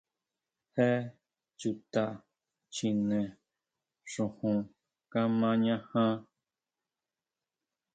¿Jé 0.75 0.87
chuta 1.59 2.03
chjine 2.73 3.19
xujun 4.11 4.57
kamañajan? 5.11 6.13